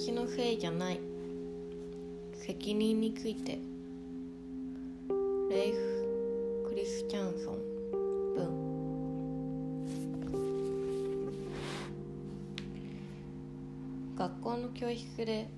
[0.00, 1.00] 私のせいじゃない。
[2.32, 3.58] 責任について。
[5.50, 7.58] レイフ・クリスチャンソン
[8.36, 8.48] 文。
[14.16, 15.48] 学校の教室で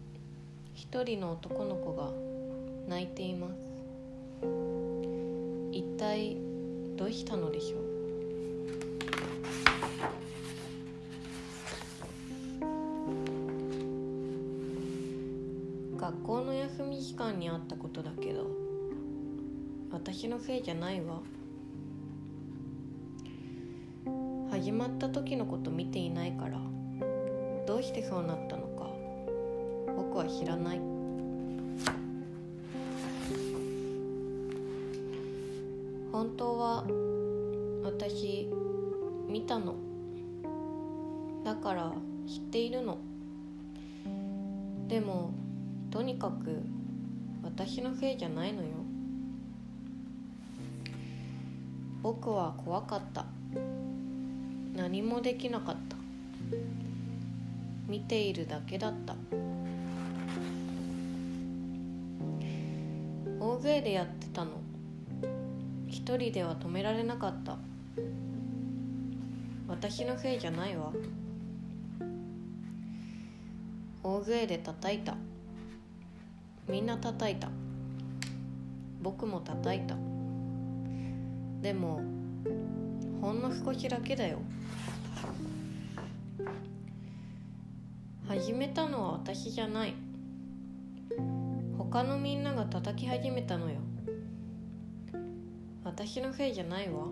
[0.73, 2.11] 一人の男の子が
[2.89, 3.53] 泣いています。
[5.71, 6.39] 一体
[6.97, 7.90] どうしたのでしょう。
[16.11, 18.49] 学校の休み時間にあったことだけど
[19.93, 21.21] 私のせいじゃないわ。
[24.51, 26.59] 始まった時のこと見ていないから
[27.65, 28.91] どうしてそうなったのか
[29.97, 30.81] 僕は知らない。
[36.11, 36.85] 本当は
[37.85, 38.49] 私
[39.29, 39.77] 見たの。
[41.45, 41.93] だから
[42.27, 42.99] 知っているの。
[44.89, 45.31] でも
[45.91, 46.63] とにかく
[47.43, 48.69] 私のせいじゃないのよ。
[52.03, 53.27] 僕は怖かった。
[54.75, 55.97] 何もできなかった。
[57.89, 59.17] 見ているだけだった。
[63.41, 64.53] 大勢でやってたの。
[65.89, 67.59] 一人では止められなかった。
[69.67, 70.93] 私のせいじゃないわ。
[74.03, 75.17] 大勢で叩いた。
[76.71, 77.49] みんな叩いた。
[79.03, 79.97] 僕も叩いた。
[81.61, 82.01] でも
[83.21, 84.39] ほんの少しだけだよ。
[88.29, 89.95] 始めたのは私じゃない。
[91.77, 93.81] 他のみんなが叩き始めたのよ。
[95.83, 97.07] 私のせいじゃないわ。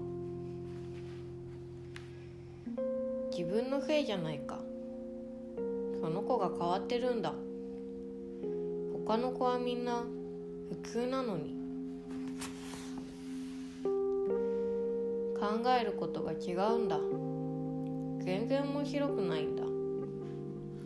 [3.36, 4.60] 自分のせいじゃないか。
[6.00, 7.32] その子が変わってるんだ。
[9.08, 10.04] 他の子はみんな
[10.68, 11.56] 普通なのに。
[15.40, 16.98] 考えることが違うんだ。
[18.22, 19.62] 全然面白くないんだ。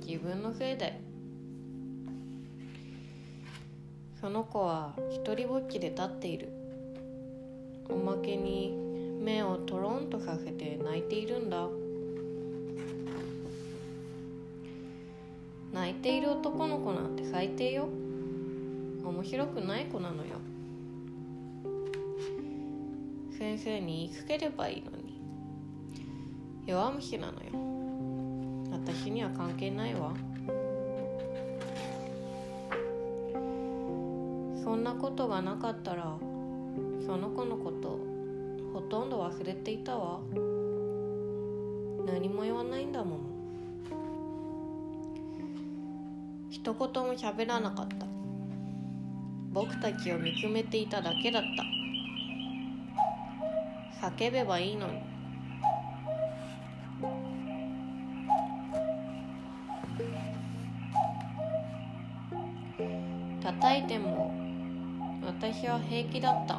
[0.06, 0.94] 自分のせいだよ。
[4.20, 6.48] その子は一りぼっちで立っている。
[7.88, 8.72] おまけに
[9.20, 11.66] 目をトロンとさせて泣いているんだ。
[15.72, 17.88] 泣いている男の子なんて最低よ。
[19.12, 20.36] 面白くない子なのよ。
[23.38, 25.20] 先生に言いつければいいのに。
[26.66, 27.50] 弱虫なのよ。
[28.72, 30.14] 私には関係ないわ。
[34.64, 36.16] そんなことがなかったら
[37.04, 37.98] その子のこと
[38.72, 40.20] ほとんど忘れていたわ。
[42.06, 43.18] 何も言わないんだもん。
[46.48, 48.11] 一言も喋らなかった。
[49.52, 51.42] 僕たちを見つめていただけだっ
[54.00, 54.08] た。
[54.08, 55.02] 叫べばいいのに。
[63.42, 64.32] 叩いても
[65.24, 66.58] 私は平気だった。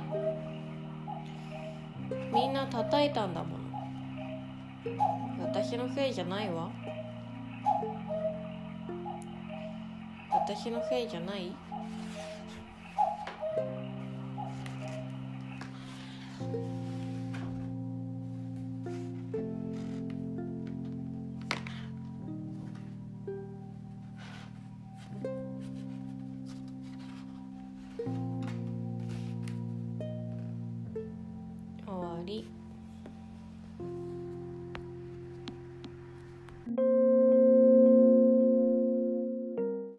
[2.31, 3.63] みんな叩いたんだもの。
[5.47, 6.69] 私のせいじゃないわ。
[10.31, 11.55] 私のせいじゃない？